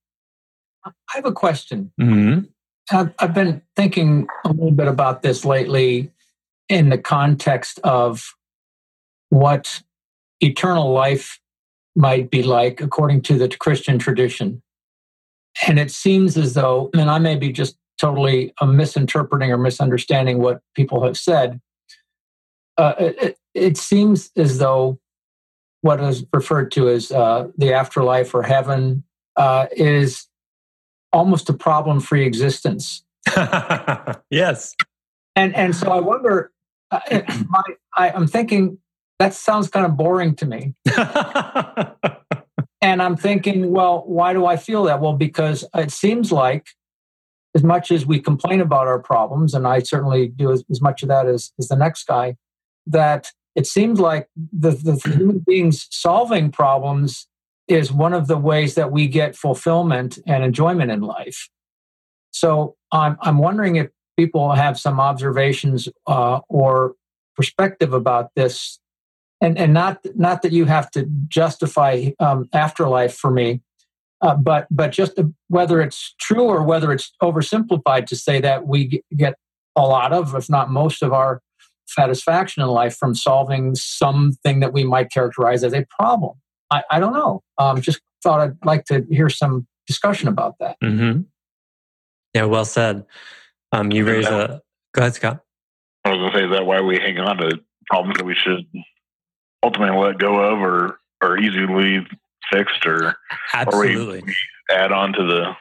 I 0.85 0.91
have 1.15 1.27
a 1.27 1.33
question. 1.33 1.93
Mm-hmm. 2.01 2.47
I've, 2.91 3.13
I've 3.19 3.35
been 3.35 3.63
thinking 3.77 4.27
a 4.45 4.49
little 4.49 4.73
bit 4.73 4.89
about 4.89 5.23
this 5.23 5.45
lately 5.45 6.11
in 6.69 6.89
the 6.89 6.99
context 6.99 7.79
of 7.85 8.35
what 9.29 9.83
eternal 10.41 10.93
life 10.93 11.41
might 11.95 12.31
be 12.31 12.43
like 12.43 12.81
according 12.81 13.23
to 13.23 13.39
the 13.39 13.49
Christian 13.49 13.99
tradition. 13.99 14.63
And 15.67 15.79
it 15.79 15.91
seems 15.91 16.37
as 16.37 16.55
though, 16.55 16.91
and 16.95 17.11
I 17.11 17.19
may 17.19 17.37
be 17.37 17.53
just 17.53 17.77
totally 18.01 18.53
uh, 18.61 18.67
misinterpreting 18.67 19.53
or 19.53 19.59
misunderstanding 19.59 20.39
what 20.39 20.61
people 20.75 21.05
have 21.05 21.17
said, 21.17 21.61
uh, 22.79 22.95
it, 22.99 23.39
it, 23.55 23.77
seems 23.77 24.31
as 24.37 24.59
though 24.59 24.99
what 25.83 26.01
is 26.01 26.25
referred 26.33 26.73
to 26.73 26.89
as 26.89 27.13
uh, 27.13 27.49
the 27.57 27.73
afterlife 27.73 28.35
or 28.35 28.43
heaven 28.43 29.05
uh, 29.37 29.67
is 29.73 30.27
almost 31.13 31.49
a 31.49 31.53
problem 31.53 32.01
free 32.01 32.25
existence. 32.25 33.05
yes. 34.31 34.75
And, 35.37 35.55
and 35.55 35.77
so 35.77 35.93
I 35.93 36.01
wonder, 36.01 36.51
uh, 36.91 37.01
my, 37.49 37.63
I, 37.97 38.11
I'm 38.11 38.27
thinking 38.27 38.79
that 39.19 39.35
sounds 39.35 39.69
kind 39.69 39.87
of 39.87 39.97
boring 39.97 40.35
to 40.37 40.47
me. 40.47 40.75
and 42.83 43.01
I'm 43.01 43.17
thinking, 43.17 43.71
well, 43.71 44.03
why 44.07 44.33
do 44.33 44.45
I 44.45 44.57
feel 44.57 44.83
that? 44.85 45.01
Well, 45.01 45.15
because 45.15 45.65
it 45.75 45.93
seems 45.93 46.33
like 46.33 46.67
as 47.55 47.63
much 47.63 47.91
as 47.93 48.05
we 48.05 48.21
complain 48.21 48.61
about 48.61 48.89
our 48.89 48.99
problems, 48.99 49.55
and 49.55 49.67
I 49.67 49.79
certainly 49.79 50.29
do 50.29 50.51
as, 50.51 50.65
as 50.71 50.83
much 50.83 51.03
of 51.03 51.09
that 51.09 51.27
as, 51.27 51.53
as 51.59 51.69
the 51.69 51.77
next 51.77 52.05
guy, 52.05 52.37
that 52.87 53.31
it 53.55 53.67
seems 53.67 54.01
like 54.01 54.29
the, 54.37 54.71
the 54.71 54.97
human 55.09 55.39
beings 55.47 55.87
solving 55.91 56.51
problems 56.51 57.29
is 57.69 57.93
one 57.93 58.13
of 58.13 58.27
the 58.27 58.37
ways 58.37 58.75
that 58.75 58.91
we 58.91 59.07
get 59.07 59.37
fulfillment 59.37 60.19
and 60.27 60.45
enjoyment 60.45 60.91
in 60.91 61.01
life. 61.01 61.49
So 62.33 62.77
I'm, 62.91 63.17
I'm 63.21 63.39
wondering 63.39 63.77
if 63.77 63.91
people 64.19 64.53
have 64.53 64.79
some 64.79 64.99
observations 64.99 65.89
uh, 66.07 66.41
or 66.49 66.95
perspective 67.37 67.93
about 67.93 68.31
this, 68.35 68.81
and, 69.43 69.59
and 69.59 69.75
not 69.75 69.99
not 70.15 70.43
that 70.43 70.53
you 70.53 70.65
have 70.65 70.91
to 70.93 71.07
justify 71.29 72.11
um, 72.21 72.49
afterlife 72.53 73.15
for 73.15 73.31
me, 73.31 73.61
uh, 74.23 74.37
but 74.37 74.69
but 74.71 74.93
just 74.93 75.19
whether 75.49 75.83
it's 75.83 76.15
true 76.21 76.45
or 76.45 76.63
whether 76.63 76.93
it's 76.93 77.13
oversimplified 77.23 78.07
to 78.07 78.17
say 78.17 78.41
that 78.41 78.67
we 78.67 79.03
get 79.17 79.35
a 79.77 79.83
lot 79.83 80.13
of, 80.13 80.35
if 80.35 80.49
not 80.49 80.71
most 80.71 81.03
of 81.03 81.13
our 81.13 81.43
satisfaction 81.87 82.63
in 82.63 82.69
life 82.69 82.97
from 82.97 83.15
solving 83.15 83.75
something 83.75 84.61
that 84.61 84.73
we 84.73 84.85
might 84.85 85.11
characterize 85.11 85.65
as 85.65 85.75
a 85.75 85.85
problem. 85.99 86.37
I, 86.71 86.85
I 86.91 87.01
don't 87.01 87.13
know. 87.13 87.43
Um, 87.59 87.81
just 87.81 88.01
thought 88.23 88.41
I'd 88.41 88.65
like 88.65 88.85
to 88.87 89.05
hear 89.11 89.29
some 89.29 89.67
discussion 89.87 90.29
about 90.29 90.55
that. 90.61 90.77
Mm-hmm. 90.83 91.23
Yeah, 92.33 92.45
well 92.45 92.65
said. 92.65 93.05
Um, 93.73 93.91
you 93.91 94.07
raise 94.07 94.27
a. 94.27 94.63
Go 94.95 95.01
ahead, 95.01 95.15
Scott. 95.15 95.41
I 96.05 96.11
was 96.11 96.19
going 96.19 96.33
to 96.33 96.39
say, 96.39 96.45
is 96.45 96.51
that 96.53 96.67
why 96.67 96.81
we 96.81 96.99
hang 96.99 97.19
on 97.19 97.39
to 97.39 97.61
problems 97.87 98.19
that 98.19 98.25
we 98.25 98.35
should 98.35 98.67
ultimately 99.63 99.99
let 99.99 100.19
go 100.19 100.41
of 100.41 100.59
or, 100.59 100.99
or 101.23 101.39
easily 101.39 102.07
fixed 102.53 102.87
or, 102.87 103.15
Absolutely. 103.55 104.19
or 104.19 104.23
we, 104.23 104.27
we 104.27 104.35
add 104.71 104.93
on 104.93 105.13
to 105.13 105.25
the 105.25 105.53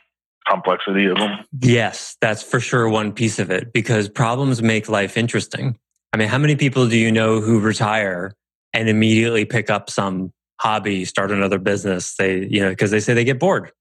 complexity 0.48 1.05
of 1.05 1.17
them? 1.17 1.46
Yes, 1.62 2.17
that's 2.22 2.43
for 2.43 2.60
sure 2.60 2.89
one 2.89 3.12
piece 3.13 3.39
of 3.39 3.51
it 3.51 3.74
because 3.74 4.10
problems 4.10 4.62
make 4.62 4.89
life 4.89 5.17
interesting. 5.17 5.77
I 6.13 6.17
mean, 6.17 6.27
how 6.27 6.38
many 6.38 6.55
people 6.55 6.88
do 6.88 6.98
you 6.98 7.12
know 7.12 7.39
who 7.39 7.60
retire 7.60 8.34
and 8.74 8.89
immediately 8.89 9.46
pick 9.46 9.70
up 9.70 9.89
some 9.89 10.34
hobby, 10.60 11.05
start 11.05 11.31
another 11.31 11.60
business? 11.60 12.15
They, 12.15 12.46
you 12.48 12.62
know, 12.62 12.70
because 12.70 12.91
they 12.91 13.00
say 13.00 13.13
they 13.13 13.24
get 13.24 13.39
bored. 13.39 13.72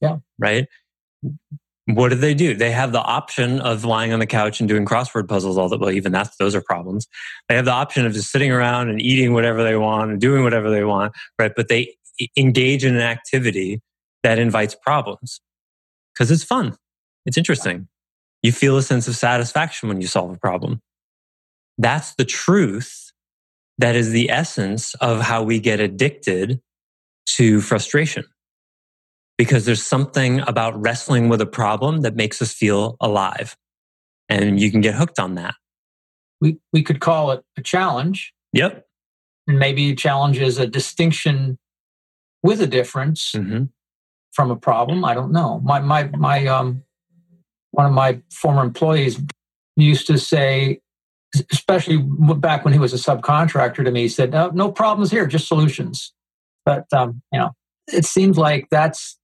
Yeah. 0.00 0.18
Right. 0.38 0.66
What 1.86 2.08
do 2.08 2.16
they 2.16 2.34
do? 2.34 2.54
They 2.54 2.72
have 2.72 2.90
the 2.90 3.00
option 3.00 3.60
of 3.60 3.84
lying 3.84 4.12
on 4.12 4.18
the 4.18 4.26
couch 4.26 4.58
and 4.58 4.68
doing 4.68 4.84
crossword 4.84 5.28
puzzles 5.28 5.56
all 5.56 5.68
the 5.68 5.78
well, 5.78 5.92
even 5.92 6.10
that's 6.10 6.36
those 6.36 6.54
are 6.54 6.60
problems. 6.60 7.06
They 7.48 7.54
have 7.54 7.64
the 7.64 7.70
option 7.72 8.04
of 8.04 8.12
just 8.12 8.32
sitting 8.32 8.50
around 8.50 8.90
and 8.90 9.00
eating 9.00 9.32
whatever 9.32 9.62
they 9.62 9.76
want 9.76 10.10
and 10.10 10.20
doing 10.20 10.42
whatever 10.42 10.68
they 10.68 10.82
want, 10.82 11.12
right? 11.38 11.52
But 11.54 11.68
they 11.68 11.94
engage 12.36 12.84
in 12.84 12.96
an 12.96 13.02
activity 13.02 13.80
that 14.24 14.38
invites 14.38 14.74
problems 14.74 15.40
because 16.12 16.32
it's 16.32 16.42
fun. 16.42 16.76
It's 17.24 17.38
interesting. 17.38 17.86
You 18.42 18.50
feel 18.50 18.76
a 18.76 18.82
sense 18.82 19.06
of 19.06 19.14
satisfaction 19.14 19.88
when 19.88 20.00
you 20.00 20.08
solve 20.08 20.32
a 20.32 20.38
problem. 20.38 20.80
That's 21.78 22.14
the 22.16 22.24
truth. 22.24 23.12
That 23.78 23.94
is 23.94 24.10
the 24.10 24.30
essence 24.30 24.94
of 24.94 25.20
how 25.20 25.42
we 25.42 25.60
get 25.60 25.80
addicted 25.80 26.60
to 27.36 27.60
frustration. 27.60 28.24
Because 29.38 29.66
there's 29.66 29.82
something 29.82 30.40
about 30.40 30.80
wrestling 30.80 31.28
with 31.28 31.40
a 31.40 31.46
problem 31.46 32.00
that 32.00 32.16
makes 32.16 32.40
us 32.40 32.52
feel 32.52 32.96
alive. 33.00 33.56
And 34.28 34.58
you 34.58 34.70
can 34.70 34.80
get 34.80 34.94
hooked 34.94 35.18
on 35.18 35.34
that. 35.34 35.54
We, 36.40 36.58
we 36.72 36.82
could 36.82 37.00
call 37.00 37.30
it 37.32 37.44
a 37.56 37.62
challenge. 37.62 38.32
Yep. 38.52 38.86
And 39.46 39.58
maybe 39.58 39.90
a 39.90 39.94
challenge 39.94 40.38
is 40.38 40.58
a 40.58 40.66
distinction 40.66 41.58
with 42.42 42.60
a 42.60 42.66
difference 42.66 43.32
mm-hmm. 43.32 43.64
from 44.32 44.50
a 44.50 44.56
problem. 44.56 45.04
I 45.04 45.14
don't 45.14 45.32
know. 45.32 45.60
My, 45.60 45.80
my, 45.80 46.04
my, 46.04 46.46
um, 46.46 46.82
one 47.70 47.86
of 47.86 47.92
my 47.92 48.20
former 48.32 48.62
employees 48.62 49.20
used 49.76 50.06
to 50.06 50.18
say 50.18 50.80
especially 51.50 51.98
back 51.98 52.64
when 52.64 52.72
he 52.72 52.80
was 52.80 52.92
a 52.92 52.96
subcontractor 52.96 53.84
to 53.84 53.90
me, 53.90 54.02
he 54.02 54.08
said, 54.08 54.30
"No, 54.30 54.50
no 54.50 54.70
problems 54.70 55.10
here, 55.10 55.26
just 55.26 55.48
solutions." 55.48 56.12
But 56.64 56.86
um, 56.92 57.22
you 57.32 57.38
know, 57.38 57.50
it 57.88 58.04
seems 58.04 58.38
like 58.38 58.68
that's 58.70 59.18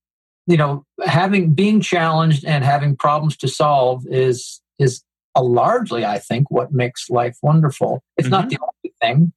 you 0.47 0.57
know 0.57 0.85
having 1.05 1.55
being 1.55 1.81
challenged 1.81 2.45
and 2.45 2.65
having 2.65 2.97
problems 2.97 3.37
to 3.39 3.49
solve 3.49 4.05
is 4.09 4.61
is 4.79 5.03
a 5.35 5.43
largely, 5.43 6.05
I 6.05 6.19
think, 6.19 6.51
what 6.51 6.73
makes 6.73 7.09
life 7.09 7.39
wonderful. 7.43 8.03
It's 8.17 8.27
mm-hmm. 8.27 8.33
not 8.33 8.49
the 8.51 8.59
only 8.61 8.95
thing. 9.01 9.33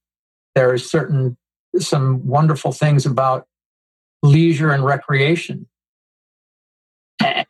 There 0.53 0.71
are 0.71 0.77
certain 0.77 1.37
some 1.79 2.25
wonderful 2.25 2.71
things 2.71 3.05
about 3.05 3.45
leisure 4.23 4.71
and 4.71 4.83
recreation. 4.83 5.67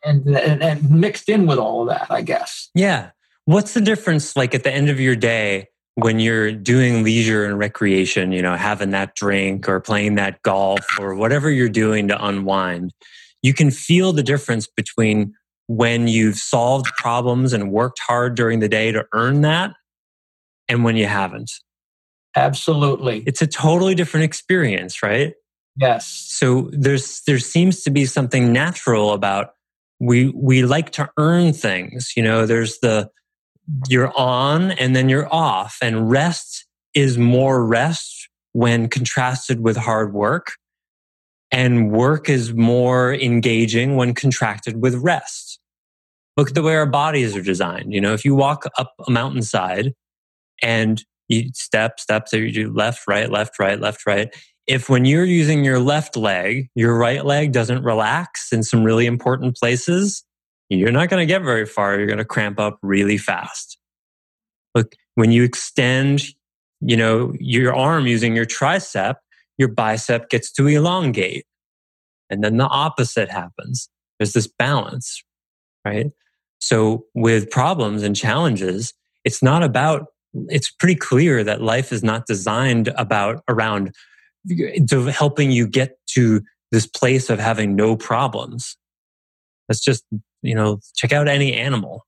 And, 0.04 0.26
and, 0.28 0.62
and 0.62 0.90
mixed 0.90 1.28
in 1.28 1.46
with 1.46 1.58
all 1.58 1.82
of 1.82 1.88
that, 1.88 2.06
I 2.08 2.22
guess. 2.22 2.70
Yeah, 2.74 3.10
What's 3.46 3.74
the 3.74 3.80
difference 3.80 4.36
like 4.36 4.56
at 4.56 4.64
the 4.64 4.72
end 4.72 4.90
of 4.90 4.98
your 4.98 5.14
day 5.14 5.68
when 5.94 6.18
you're 6.18 6.50
doing 6.50 7.04
leisure 7.04 7.44
and 7.44 7.56
recreation, 7.56 8.32
you 8.32 8.42
know, 8.42 8.56
having 8.56 8.90
that 8.90 9.14
drink 9.14 9.68
or 9.68 9.78
playing 9.78 10.16
that 10.16 10.42
golf 10.42 10.84
or 10.98 11.14
whatever 11.14 11.48
you're 11.48 11.68
doing 11.68 12.08
to 12.08 12.26
unwind? 12.26 12.92
You 13.46 13.54
can 13.54 13.70
feel 13.70 14.12
the 14.12 14.24
difference 14.24 14.66
between 14.66 15.32
when 15.68 16.08
you've 16.08 16.34
solved 16.34 16.86
problems 16.96 17.52
and 17.52 17.70
worked 17.70 18.00
hard 18.00 18.34
during 18.34 18.58
the 18.58 18.68
day 18.68 18.90
to 18.90 19.06
earn 19.14 19.42
that 19.42 19.70
and 20.68 20.82
when 20.82 20.96
you 20.96 21.06
haven't. 21.06 21.52
Absolutely. 22.34 23.22
It's 23.24 23.40
a 23.40 23.46
totally 23.46 23.94
different 23.94 24.24
experience, 24.24 25.00
right? 25.00 25.34
Yes. 25.76 26.08
So 26.28 26.70
there's 26.72 27.22
there 27.28 27.38
seems 27.38 27.84
to 27.84 27.90
be 27.90 28.04
something 28.04 28.52
natural 28.52 29.12
about 29.12 29.50
we 30.00 30.30
we 30.30 30.64
like 30.64 30.90
to 30.94 31.08
earn 31.16 31.52
things. 31.52 32.14
You 32.16 32.24
know, 32.24 32.46
there's 32.46 32.80
the 32.80 33.10
you're 33.88 34.12
on 34.18 34.72
and 34.72 34.96
then 34.96 35.08
you're 35.08 35.32
off. 35.32 35.76
And 35.80 36.10
rest 36.10 36.66
is 36.94 37.16
more 37.16 37.64
rest 37.64 38.28
when 38.54 38.88
contrasted 38.88 39.60
with 39.60 39.76
hard 39.76 40.12
work. 40.12 40.54
And 41.52 41.90
work 41.90 42.28
is 42.28 42.52
more 42.52 43.14
engaging 43.14 43.96
when 43.96 44.14
contracted 44.14 44.82
with 44.82 44.94
rest. 44.96 45.60
Look 46.36 46.48
at 46.48 46.54
the 46.54 46.62
way 46.62 46.76
our 46.76 46.86
bodies 46.86 47.36
are 47.36 47.42
designed. 47.42 47.92
You 47.92 48.00
know, 48.00 48.12
if 48.12 48.24
you 48.24 48.34
walk 48.34 48.64
up 48.78 48.92
a 49.06 49.10
mountainside 49.10 49.94
and 50.62 51.02
you 51.28 51.50
step, 51.54 51.98
step, 51.98 52.28
so 52.28 52.36
you 52.36 52.52
do 52.52 52.72
left, 52.72 53.06
right, 53.08 53.30
left, 53.30 53.58
right, 53.58 53.80
left, 53.80 54.06
right. 54.06 54.34
if 54.66 54.88
when 54.88 55.04
you're 55.04 55.24
using 55.24 55.64
your 55.64 55.78
left 55.78 56.16
leg, 56.16 56.68
your 56.74 56.96
right 56.96 57.24
leg 57.24 57.52
doesn't 57.52 57.84
relax 57.84 58.52
in 58.52 58.62
some 58.62 58.82
really 58.82 59.06
important 59.06 59.56
places, 59.56 60.24
you're 60.68 60.92
not 60.92 61.08
going 61.08 61.20
to 61.20 61.32
get 61.32 61.42
very 61.42 61.66
far. 61.66 61.96
You're 61.96 62.08
going 62.08 62.18
to 62.18 62.24
cramp 62.24 62.58
up 62.58 62.78
really 62.82 63.18
fast. 63.18 63.78
Look, 64.74 64.94
when 65.14 65.30
you 65.30 65.44
extend, 65.44 66.22
you 66.80 66.96
know, 66.96 67.32
your 67.38 67.74
arm 67.74 68.06
using 68.06 68.34
your 68.34 68.46
tricep, 68.46 69.14
your 69.58 69.68
bicep 69.68 70.28
gets 70.28 70.52
to 70.52 70.66
elongate. 70.66 71.44
And 72.30 72.42
then 72.42 72.56
the 72.56 72.66
opposite 72.66 73.30
happens. 73.30 73.88
There's 74.18 74.32
this 74.32 74.46
balance, 74.46 75.22
right? 75.84 76.10
So 76.58 77.06
with 77.14 77.50
problems 77.50 78.02
and 78.02 78.16
challenges, 78.16 78.92
it's 79.24 79.42
not 79.42 79.62
about, 79.62 80.06
it's 80.48 80.70
pretty 80.70 80.96
clear 80.96 81.44
that 81.44 81.62
life 81.62 81.92
is 81.92 82.02
not 82.02 82.26
designed 82.26 82.88
about 82.96 83.42
around 83.48 83.94
helping 85.12 85.50
you 85.50 85.66
get 85.66 85.98
to 86.10 86.42
this 86.72 86.86
place 86.86 87.30
of 87.30 87.38
having 87.38 87.76
no 87.76 87.96
problems. 87.96 88.76
That's 89.68 89.80
just, 89.80 90.04
you 90.42 90.54
know, 90.54 90.80
check 90.94 91.12
out 91.12 91.28
any 91.28 91.54
animal. 91.54 92.06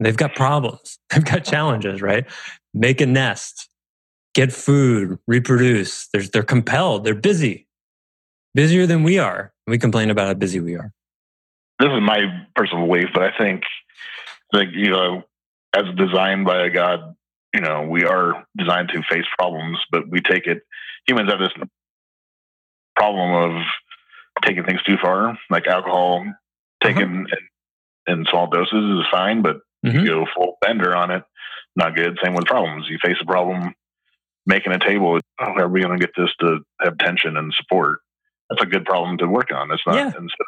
They've 0.00 0.16
got 0.16 0.34
problems. 0.34 0.98
They've 1.10 1.24
got 1.24 1.44
challenges, 1.44 2.02
right? 2.02 2.24
Make 2.74 3.00
a 3.00 3.06
nest, 3.06 3.68
get 4.38 4.52
food, 4.52 5.18
reproduce. 5.26 6.06
They're, 6.12 6.22
they're 6.22 6.42
compelled. 6.42 7.04
They're 7.04 7.14
busy, 7.14 7.66
busier 8.54 8.86
than 8.86 9.02
we 9.02 9.18
are. 9.18 9.52
We 9.66 9.78
complain 9.78 10.10
about 10.10 10.28
how 10.28 10.34
busy 10.34 10.60
we 10.60 10.76
are. 10.76 10.92
This 11.80 11.88
is 11.88 12.00
my 12.00 12.46
personal 12.54 12.86
belief, 12.86 13.08
but 13.12 13.22
I 13.22 13.36
think, 13.36 13.62
like, 14.52 14.68
you 14.72 14.90
know, 14.90 15.22
as 15.74 15.84
designed 15.96 16.44
by 16.44 16.66
a 16.66 16.70
God, 16.70 17.14
you 17.52 17.60
know, 17.60 17.82
we 17.82 18.04
are 18.04 18.46
designed 18.56 18.90
to 18.90 19.02
face 19.10 19.24
problems, 19.38 19.78
but 19.90 20.08
we 20.08 20.20
take 20.20 20.46
it 20.46 20.62
humans 21.08 21.30
have 21.30 21.40
this 21.40 21.52
problem 22.94 23.56
of 23.56 23.62
taking 24.44 24.64
things 24.64 24.82
too 24.82 24.96
far, 25.02 25.36
like 25.50 25.66
alcohol 25.66 26.24
taken 26.82 27.26
uh-huh. 27.26 27.36
in, 28.06 28.20
in, 28.20 28.26
small 28.30 28.48
doses 28.48 29.00
is 29.00 29.06
fine, 29.10 29.42
but 29.42 29.56
mm-hmm. 29.84 29.98
you 29.98 30.06
go 30.06 30.26
full 30.36 30.58
bender 30.60 30.94
on 30.94 31.10
it, 31.10 31.24
not 31.74 31.96
good. 31.96 32.18
Same 32.22 32.34
with 32.34 32.44
problems. 32.44 32.86
You 32.88 32.98
face 33.02 33.16
a 33.20 33.24
problem, 33.24 33.74
making 34.48 34.72
a 34.72 34.78
table. 34.78 35.20
How 35.38 35.54
are 35.54 35.68
we 35.68 35.80
going 35.80 35.96
to 35.96 36.04
get 36.04 36.14
this 36.16 36.30
to 36.40 36.60
have 36.80 36.98
tension 36.98 37.36
and 37.36 37.54
support? 37.54 38.00
That's 38.50 38.62
a 38.62 38.66
good 38.66 38.86
problem 38.86 39.18
to 39.18 39.28
work 39.28 39.52
on. 39.54 39.70
It's 39.70 39.82
not 39.86 39.94
yeah. 39.94 40.06
instead. 40.06 40.46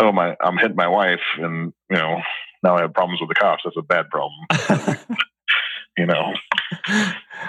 oh 0.00 0.12
my, 0.12 0.36
I'm 0.42 0.58
hitting 0.58 0.76
my 0.76 0.88
wife, 0.88 1.20
and 1.38 1.72
you 1.88 1.96
know 1.96 2.20
now 2.62 2.76
I 2.76 2.82
have 2.82 2.92
problems 2.92 3.20
with 3.20 3.30
the 3.30 3.36
cops. 3.36 3.62
That's 3.64 3.76
a 3.76 3.82
bad 3.82 4.10
problem. 4.10 4.98
you 5.96 6.06
know. 6.06 6.34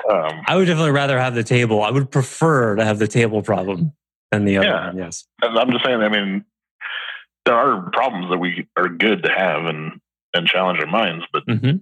Um, 0.09 0.41
I 0.45 0.55
would 0.55 0.65
definitely 0.65 0.91
rather 0.91 1.19
have 1.19 1.33
the 1.33 1.43
table. 1.43 1.81
I 1.81 1.89
would 1.89 2.11
prefer 2.11 2.75
to 2.75 2.85
have 2.85 2.99
the 2.99 3.07
table 3.07 3.41
problem 3.41 3.93
than 4.31 4.45
the 4.45 4.57
other 4.57 4.67
yeah, 4.67 4.87
one. 4.87 4.97
Yes. 4.97 5.25
I'm 5.41 5.71
just 5.71 5.83
saying. 5.83 6.01
I 6.01 6.09
mean, 6.09 6.45
there 7.45 7.55
are 7.55 7.89
problems 7.91 8.29
that 8.29 8.37
we 8.37 8.67
are 8.77 8.89
good 8.89 9.23
to 9.23 9.31
have 9.31 9.65
and 9.65 9.99
and 10.35 10.45
challenge 10.45 10.79
our 10.79 10.85
minds, 10.85 11.25
but 11.33 11.47
mm-hmm. 11.47 11.77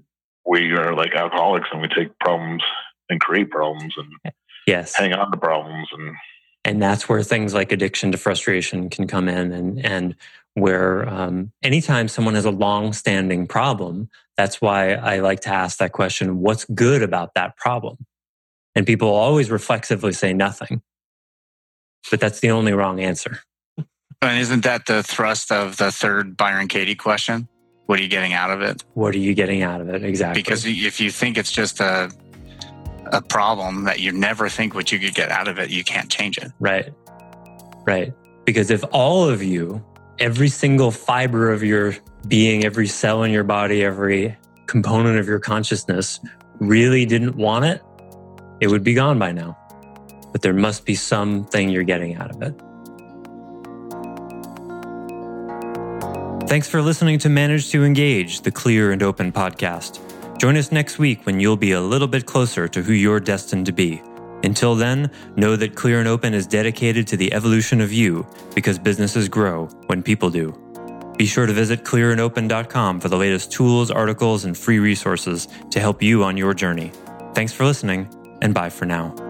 we 0.45 0.71
are 0.71 0.95
like 0.95 1.13
alcoholics 1.13 1.67
and 1.73 1.81
we 1.81 1.89
take 1.89 2.17
problems 2.19 2.63
and 3.09 3.19
create 3.19 3.49
problems 3.49 3.93
and 3.97 4.33
yes, 4.67 4.95
hang 4.95 5.13
on 5.13 5.31
to 5.31 5.37
problems 5.37 5.87
and 5.91 6.15
and 6.63 6.81
that's 6.81 7.07
where 7.07 7.21
things 7.21 7.53
like 7.53 7.71
addiction 7.71 8.11
to 8.11 8.17
frustration 8.17 8.89
can 8.89 9.07
come 9.07 9.29
in 9.29 9.51
and 9.51 9.85
and 9.85 10.15
where 10.55 11.07
um, 11.09 11.51
anytime 11.63 12.07
someone 12.07 12.33
has 12.33 12.45
a 12.45 12.51
long-standing 12.51 13.45
problem 13.45 14.09
that's 14.37 14.61
why 14.61 14.93
i 14.93 15.19
like 15.19 15.41
to 15.41 15.49
ask 15.49 15.77
that 15.79 15.91
question 15.91 16.39
what's 16.39 16.65
good 16.65 17.03
about 17.03 17.33
that 17.35 17.55
problem? 17.57 17.97
And 18.75 18.85
people 18.85 19.09
always 19.09 19.49
reflexively 19.49 20.11
say 20.11 20.33
nothing. 20.33 20.81
But 22.11 22.19
that's 22.19 22.41
the 22.41 22.51
only 22.51 22.73
wrong 22.73 22.99
answer. 22.99 23.39
And 24.21 24.39
isn't 24.39 24.63
that 24.63 24.85
the 24.85 25.01
thrust 25.01 25.51
of 25.51 25.77
the 25.77 25.91
third 25.91 26.37
Byron 26.37 26.67
Katie 26.67 26.95
question? 26.95 27.47
What 27.85 27.99
are 27.99 28.01
you 28.01 28.09
getting 28.09 28.33
out 28.33 28.51
of 28.51 28.61
it? 28.61 28.83
What 28.93 29.13
are 29.15 29.19
you 29.19 29.33
getting 29.33 29.61
out 29.61 29.79
of 29.79 29.89
it? 29.89 30.03
Exactly. 30.03 30.41
Because 30.41 30.65
if 30.65 30.99
you 30.99 31.11
think 31.11 31.37
it's 31.37 31.51
just 31.51 31.79
a 31.79 32.11
a 33.11 33.21
problem 33.21 33.83
that 33.83 33.99
you 33.99 34.11
never 34.11 34.49
think 34.49 34.73
what 34.73 34.91
you 34.91 34.99
could 34.99 35.13
get 35.13 35.29
out 35.29 35.47
of 35.47 35.59
it 35.59 35.69
you 35.69 35.83
can't 35.83 36.09
change 36.09 36.37
it 36.37 36.51
right 36.59 36.93
right 37.85 38.13
because 38.45 38.71
if 38.71 38.83
all 38.91 39.27
of 39.27 39.43
you 39.43 39.83
every 40.19 40.49
single 40.49 40.91
fiber 40.91 41.51
of 41.51 41.63
your 41.63 41.95
being, 42.27 42.65
every 42.65 42.87
cell 42.87 43.23
in 43.23 43.31
your 43.31 43.43
body, 43.43 43.83
every 43.83 44.35
component 44.67 45.19
of 45.19 45.27
your 45.27 45.39
consciousness 45.39 46.19
really 46.59 47.05
didn't 47.05 47.35
want 47.35 47.65
it, 47.65 47.81
it 48.59 48.67
would 48.67 48.83
be 48.83 48.93
gone 48.93 49.19
by 49.19 49.31
now. 49.31 49.57
But 50.31 50.41
there 50.41 50.53
must 50.53 50.85
be 50.85 50.95
something 50.95 51.69
you're 51.69 51.83
getting 51.83 52.15
out 52.15 52.31
of 52.31 52.41
it. 52.41 52.59
Thanks 56.47 56.69
for 56.69 56.81
listening 56.81 57.19
to 57.19 57.29
Manage 57.29 57.69
to 57.71 57.83
Engage, 57.83 58.41
the 58.41 58.51
clear 58.51 58.91
and 58.91 59.01
open 59.01 59.31
podcast. 59.31 59.99
Join 60.45 60.57
us 60.57 60.71
next 60.71 60.99
week 60.99 61.25
when 61.25 61.39
you'll 61.39 61.57
be 61.57 61.71
a 61.71 61.81
little 61.81 62.07
bit 62.07 62.27
closer 62.27 62.67
to 62.67 62.83
who 62.83 62.93
you're 62.93 63.19
destined 63.19 63.65
to 63.65 63.71
be. 63.71 63.99
Until 64.43 64.75
then, 64.75 65.09
know 65.35 65.55
that 65.55 65.73
Clear 65.73 65.97
and 65.97 66.07
Open 66.07 66.35
is 66.35 66.45
dedicated 66.45 67.07
to 67.07 67.17
the 67.17 67.33
evolution 67.33 67.81
of 67.81 67.91
you 67.91 68.27
because 68.53 68.77
businesses 68.77 69.27
grow 69.27 69.65
when 69.87 70.03
people 70.03 70.29
do. 70.29 70.53
Be 71.17 71.25
sure 71.25 71.47
to 71.47 71.51
visit 71.51 71.83
clearandopen.com 71.83 72.99
for 72.99 73.09
the 73.09 73.17
latest 73.17 73.51
tools, 73.51 73.89
articles, 73.89 74.45
and 74.45 74.55
free 74.55 74.77
resources 74.77 75.47
to 75.71 75.79
help 75.79 76.03
you 76.03 76.23
on 76.23 76.37
your 76.37 76.53
journey. 76.53 76.91
Thanks 77.33 77.51
for 77.51 77.65
listening, 77.65 78.07
and 78.43 78.53
bye 78.53 78.69
for 78.69 78.85
now. 78.85 79.24